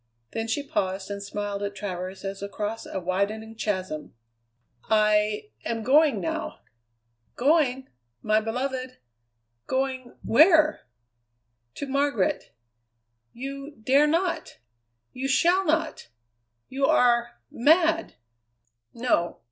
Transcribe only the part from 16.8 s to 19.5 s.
are mad!" "No.